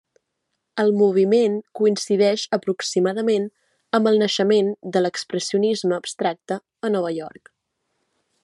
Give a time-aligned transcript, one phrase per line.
[0.83, 3.45] El moviment coincideix aproximadament
[3.99, 7.55] amb el naixement de l'Expressionisme abstracte a Nova York.